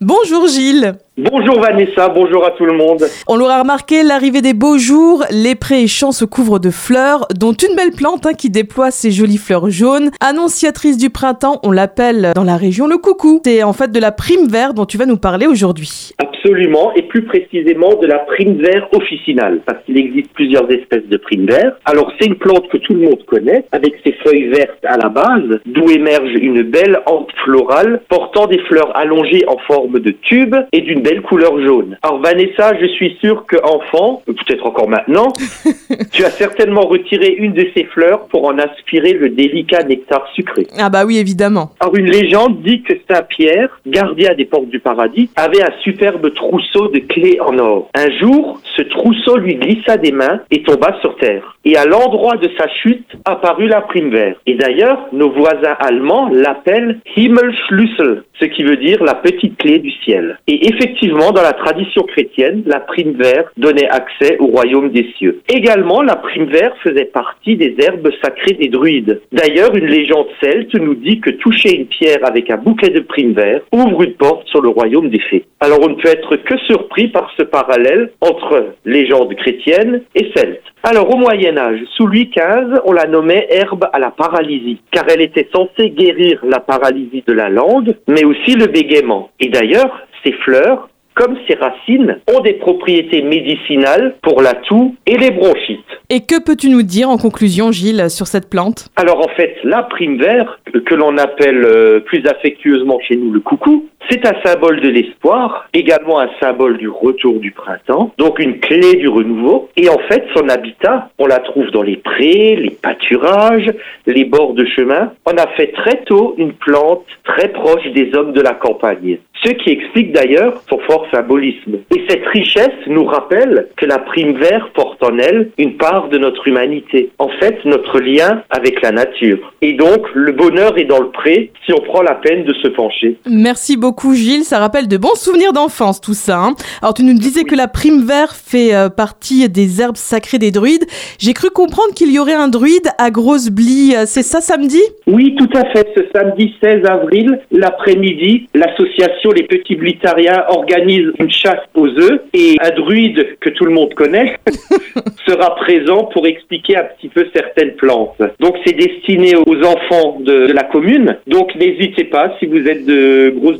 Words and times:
Bonjour 0.00 0.46
Gilles. 0.46 0.92
Bonjour 1.20 1.60
Vanessa, 1.60 2.08
bonjour 2.10 2.46
à 2.46 2.52
tout 2.52 2.64
le 2.64 2.74
monde. 2.74 3.02
On 3.26 3.34
l'aura 3.34 3.62
remarqué, 3.62 4.04
l'arrivée 4.04 4.40
des 4.40 4.54
beaux 4.54 4.78
jours, 4.78 5.24
les 5.32 5.56
prés 5.56 5.82
et 5.82 5.88
champs 5.88 6.12
se 6.12 6.24
couvrent 6.24 6.60
de 6.60 6.70
fleurs, 6.70 7.26
dont 7.36 7.54
une 7.54 7.74
belle 7.74 7.90
plante 7.90 8.24
hein, 8.24 8.34
qui 8.34 8.50
déploie 8.50 8.92
ses 8.92 9.10
jolies 9.10 9.36
fleurs 9.36 9.68
jaunes. 9.68 10.12
Annonciatrice 10.20 10.96
du 10.96 11.10
printemps, 11.10 11.58
on 11.64 11.72
l'appelle 11.72 12.30
dans 12.36 12.44
la 12.44 12.56
région 12.56 12.86
le 12.86 12.98
coucou. 12.98 13.40
C'est 13.44 13.64
en 13.64 13.72
fait 13.72 13.90
de 13.90 13.98
la 13.98 14.12
prime 14.12 14.46
vert 14.46 14.74
dont 14.74 14.84
tu 14.84 14.96
vas 14.96 15.06
nous 15.06 15.16
parler 15.16 15.48
aujourd'hui. 15.48 16.12
Absolument, 16.18 16.94
et 16.94 17.02
plus 17.02 17.24
précisément 17.24 17.96
de 18.00 18.06
la 18.06 18.18
prime 18.20 18.58
vert 18.58 18.86
officinale, 18.92 19.60
parce 19.66 19.82
qu'il 19.86 19.98
existe 19.98 20.32
plusieurs 20.34 20.70
espèces 20.70 21.08
de 21.08 21.16
prime 21.16 21.46
vert. 21.46 21.72
Alors 21.84 22.12
c'est 22.20 22.28
une 22.28 22.36
plante 22.36 22.68
que 22.68 22.76
tout 22.76 22.94
le 22.94 23.00
monde 23.00 23.24
connaît, 23.26 23.64
avec 23.72 23.94
ses 24.06 24.12
feuilles 24.24 24.50
vertes 24.50 24.84
à 24.84 24.96
la 24.96 25.08
base, 25.08 25.58
d'où 25.66 25.90
émerge 25.90 26.30
une 26.40 26.62
belle 26.62 27.00
hante 27.06 27.32
florale 27.44 28.02
portant 28.08 28.46
des 28.46 28.60
fleurs 28.68 28.96
allongées 28.96 29.44
en 29.48 29.58
forme 29.66 29.98
de 29.98 30.12
tube 30.12 30.54
et 30.72 30.80
d'une 30.80 31.02
belle 31.08 31.22
couleur 31.22 31.58
jaune. 31.60 31.96
Alors 32.02 32.20
Vanessa, 32.20 32.72
je 32.78 32.86
suis 32.86 33.16
sûr 33.20 33.46
que 33.46 33.56
enfant, 33.64 34.22
peut-être 34.26 34.66
encore 34.66 34.88
maintenant, 34.88 35.32
tu 36.12 36.24
as 36.24 36.30
certainement 36.30 36.82
retiré 36.82 37.28
une 37.38 37.52
de 37.52 37.66
ces 37.74 37.84
fleurs 37.84 38.26
pour 38.26 38.44
en 38.44 38.58
aspirer 38.58 39.14
le 39.14 39.30
délicat 39.30 39.84
nectar 39.84 40.28
sucré. 40.34 40.66
Ah 40.78 40.90
bah 40.90 41.04
oui, 41.06 41.18
évidemment. 41.18 41.70
Alors 41.80 41.96
une 41.96 42.10
légende 42.10 42.60
dit 42.62 42.82
que 42.82 42.92
Saint 43.10 43.22
Pierre, 43.22 43.80
gardien 43.86 44.34
des 44.34 44.44
portes 44.44 44.68
du 44.68 44.80
paradis, 44.80 45.30
avait 45.36 45.62
un 45.62 45.72
superbe 45.82 46.32
trousseau 46.34 46.88
de 46.88 46.98
clés 46.98 47.38
en 47.40 47.58
or. 47.58 47.88
Un 47.94 48.10
jour, 48.18 48.60
ce 48.76 48.82
trousseau 48.82 49.38
lui 49.38 49.54
glissa 49.56 49.96
des 49.96 50.12
mains 50.12 50.40
et 50.50 50.62
tomba 50.62 50.98
sur 51.00 51.16
terre. 51.16 51.56
Et 51.64 51.76
à 51.76 51.86
l'endroit 51.86 52.36
de 52.36 52.50
sa 52.58 52.68
chute 52.68 53.06
apparut 53.24 53.68
la 53.68 53.80
prime 53.80 54.10
verte. 54.10 54.38
Et 54.46 54.54
d'ailleurs, 54.54 55.06
nos 55.12 55.30
voisins 55.30 55.76
allemands 55.80 56.28
l'appellent 56.30 57.00
Himmelschlüssel, 57.16 58.24
ce 58.38 58.44
qui 58.44 58.62
veut 58.62 58.76
dire 58.76 59.02
la 59.02 59.14
petite 59.14 59.56
clé 59.56 59.78
du 59.78 59.90
ciel. 60.04 60.38
Et 60.46 60.68
effectivement, 60.68 60.97
dans 61.06 61.42
la 61.42 61.52
tradition 61.52 62.02
chrétienne, 62.02 62.62
la 62.66 62.80
prime 62.80 63.12
verte 63.12 63.48
donnait 63.56 63.88
accès 63.88 64.36
au 64.38 64.46
royaume 64.46 64.90
des 64.90 65.06
cieux. 65.16 65.40
Également, 65.48 66.02
la 66.02 66.16
prime 66.16 66.46
verte 66.46 66.76
faisait 66.82 67.04
partie 67.04 67.56
des 67.56 67.76
herbes 67.78 68.10
sacrées 68.22 68.54
des 68.54 68.68
druides. 68.68 69.20
D'ailleurs, 69.32 69.74
une 69.74 69.86
légende 69.86 70.26
celte 70.40 70.74
nous 70.74 70.94
dit 70.94 71.20
que 71.20 71.30
toucher 71.30 71.76
une 71.76 71.86
pierre 71.86 72.24
avec 72.24 72.50
un 72.50 72.56
bouquet 72.56 72.90
de 72.90 73.00
prime 73.00 73.32
verte 73.32 73.64
ouvre 73.72 74.02
une 74.02 74.14
porte 74.14 74.46
sur 74.48 74.60
le 74.60 74.68
royaume 74.68 75.10
des 75.10 75.20
fées. 75.20 75.44
Alors 75.60 75.80
on 75.82 75.90
ne 75.90 75.94
peut 75.94 76.08
être 76.08 76.36
que 76.36 76.56
surpris 76.66 77.08
par 77.08 77.30
ce 77.36 77.42
parallèle 77.42 78.10
entre 78.20 78.74
légende 78.84 79.34
chrétienne 79.34 80.02
et 80.14 80.30
celte. 80.34 80.62
Alors 80.82 81.12
au 81.12 81.18
Moyen 81.18 81.56
Âge, 81.56 81.80
sous 81.96 82.06
Louis 82.06 82.30
XV, 82.34 82.80
on 82.84 82.92
la 82.92 83.06
nommait 83.06 83.48
herbe 83.50 83.88
à 83.92 83.98
la 83.98 84.10
paralysie, 84.10 84.80
car 84.92 85.04
elle 85.08 85.20
était 85.20 85.48
censée 85.52 85.90
guérir 85.90 86.40
la 86.44 86.60
paralysie 86.60 87.24
de 87.26 87.32
la 87.32 87.48
langue, 87.48 87.96
mais 88.06 88.24
aussi 88.24 88.54
le 88.54 88.66
bégaiement. 88.66 89.30
Et 89.40 89.48
d'ailleurs, 89.48 90.06
ces 90.24 90.32
fleurs, 90.32 90.88
comme 91.18 91.36
ses 91.48 91.56
racines, 91.56 92.20
ont 92.32 92.40
des 92.40 92.54
propriétés 92.54 93.22
médicinales 93.22 94.14
pour 94.22 94.40
la 94.40 94.54
toux 94.54 94.94
et 95.04 95.16
les 95.16 95.32
bronchites. 95.32 95.80
Et 96.10 96.20
que 96.20 96.40
peux-tu 96.40 96.70
nous 96.70 96.82
dire 96.82 97.10
en 97.10 97.18
conclusion, 97.18 97.72
Gilles, 97.72 98.08
sur 98.08 98.28
cette 98.28 98.48
plante? 98.48 98.88
Alors 98.96 99.18
en 99.18 99.28
fait, 99.34 99.56
la 99.64 99.82
prime 99.82 100.18
vert, 100.18 100.60
que 100.86 100.94
l'on 100.94 101.18
appelle 101.18 101.64
euh, 101.64 102.00
plus 102.00 102.24
affectueusement 102.26 103.00
chez 103.00 103.16
nous 103.16 103.32
le 103.32 103.40
coucou, 103.40 103.86
c'est 104.08 104.26
un 104.26 104.34
symbole 104.42 104.80
de 104.80 104.88
l'espoir, 104.88 105.68
également 105.74 106.18
un 106.20 106.30
symbole 106.40 106.78
du 106.78 106.88
retour 106.88 107.40
du 107.40 107.50
printemps, 107.50 108.12
donc 108.16 108.38
une 108.38 108.58
clé 108.58 108.96
du 108.96 109.08
renouveau. 109.08 109.68
Et 109.76 109.88
en 109.88 109.98
fait, 110.08 110.24
son 110.34 110.48
habitat, 110.48 111.10
on 111.18 111.26
la 111.26 111.40
trouve 111.40 111.70
dans 111.72 111.82
les 111.82 111.96
prés, 111.96 112.56
les 112.56 112.70
pâturages, 112.70 113.70
les 114.06 114.24
bords 114.24 114.54
de 114.54 114.64
chemin. 114.64 115.12
On 115.26 115.36
a 115.36 115.46
fait 115.56 115.72
très 115.72 116.02
tôt 116.04 116.34
une 116.38 116.54
plante 116.54 117.04
très 117.24 117.48
proche 117.48 117.86
des 117.94 118.14
hommes 118.14 118.32
de 118.32 118.40
la 118.40 118.54
campagne. 118.54 119.18
Ce 119.44 119.50
qui 119.50 119.70
explique 119.70 120.12
d'ailleurs 120.12 120.62
son 120.68 120.78
fort 120.78 121.06
symbolisme. 121.12 121.78
Et 121.94 122.04
cette 122.08 122.26
richesse 122.26 122.86
nous 122.88 123.04
rappelle 123.04 123.68
que 123.76 123.86
la 123.86 123.98
prime 123.98 124.36
vert 124.36 124.70
porte 124.74 125.00
en 125.02 125.16
elle 125.18 125.50
une 125.58 125.76
part 125.76 126.08
de 126.08 126.18
notre 126.18 126.48
humanité. 126.48 127.10
En 127.18 127.28
fait, 127.28 127.64
notre 127.64 128.00
lien 128.00 128.42
avec 128.50 128.82
la 128.82 128.90
nature. 128.90 129.52
Et 129.62 129.74
donc, 129.74 130.00
le 130.14 130.32
bonheur 130.32 130.76
est 130.76 130.86
dans 130.86 131.00
le 131.00 131.10
pré 131.10 131.52
si 131.64 131.72
on 131.72 131.80
prend 131.80 132.02
la 132.02 132.14
peine 132.14 132.44
de 132.44 132.54
se 132.54 132.68
pencher. 132.68 133.16
Merci 133.30 133.76
beaucoup 133.76 133.97
Gilles, 134.14 134.44
ça 134.44 134.58
rappelle 134.58 134.88
de 134.88 134.96
bons 134.96 135.14
souvenirs 135.16 135.52
d'enfance 135.52 136.00
tout 136.00 136.14
ça. 136.14 136.38
Hein. 136.38 136.54
Alors 136.82 136.94
tu 136.94 137.02
nous 137.02 137.14
disais 137.14 137.44
que 137.44 137.54
la 137.54 137.68
prime 137.68 138.04
vert 138.04 138.34
fait 138.34 138.74
euh, 138.74 138.88
partie 138.88 139.48
des 139.48 139.80
herbes 139.80 139.96
sacrées 139.96 140.38
des 140.38 140.50
druides. 140.50 140.84
J'ai 141.18 141.32
cru 141.34 141.50
comprendre 141.50 141.94
qu'il 141.94 142.12
y 142.12 142.18
aurait 142.18 142.34
un 142.34 142.48
druide 142.48 142.88
à 142.98 143.10
Grosse 143.10 143.50
Blie, 143.50 143.94
c'est 144.06 144.22
ça 144.22 144.40
samedi? 144.40 144.80
Oui, 145.06 145.34
tout 145.36 145.50
à 145.54 145.64
fait. 145.70 145.88
Ce 145.96 146.02
samedi 146.14 146.54
16 146.62 146.84
avril, 146.86 147.40
l'après-midi, 147.50 148.48
l'association 148.54 149.30
Les 149.30 149.44
Petits 149.44 149.76
Blitariens 149.76 150.44
organise 150.48 151.12
une 151.18 151.30
chasse 151.30 151.60
aux 151.74 151.88
œufs 151.88 152.20
et 152.34 152.56
un 152.60 152.70
druide 152.70 153.36
que 153.40 153.50
tout 153.50 153.64
le 153.64 153.72
monde 153.72 153.94
connaît 153.94 154.36
sera 155.26 155.56
présent 155.56 156.04
pour 156.04 156.26
expliquer 156.26 156.76
un 156.76 156.84
petit 156.84 157.08
peu 157.08 157.26
certaines 157.34 157.72
plantes. 157.72 158.16
Donc 158.40 158.56
c'est 158.64 158.74
destiné 158.74 159.34
aux 159.36 159.64
enfants 159.64 160.18
de, 160.20 160.52
la 160.52 160.64
commune. 160.64 161.16
Donc 161.26 161.54
n'hésitez 161.54 162.04
pas 162.04 162.34
si 162.38 162.46
vous 162.46 162.66
êtes 162.66 162.86
de 162.86 163.34
Grosse 163.36 163.58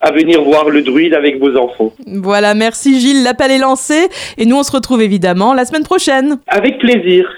À 0.00 0.12
venir 0.12 0.42
voir 0.42 0.68
le 0.68 0.82
druide 0.82 1.14
avec 1.14 1.38
vos 1.38 1.56
enfants. 1.56 1.92
Voilà, 2.06 2.54
merci 2.54 3.00
Gilles, 3.00 3.24
l'appel 3.24 3.50
est 3.50 3.58
lancé 3.58 4.08
et 4.36 4.46
nous 4.46 4.56
on 4.56 4.62
se 4.62 4.72
retrouve 4.72 5.02
évidemment 5.02 5.54
la 5.54 5.64
semaine 5.64 5.84
prochaine. 5.84 6.38
Avec 6.46 6.78
plaisir. 6.78 7.28